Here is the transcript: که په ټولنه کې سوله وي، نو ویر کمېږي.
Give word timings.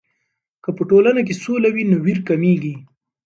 که 0.63 0.69
په 0.77 0.83
ټولنه 0.89 1.21
کې 1.27 1.39
سوله 1.43 1.69
وي، 1.71 1.83
نو 1.91 1.97
ویر 2.05 2.19
کمېږي. 2.27 2.73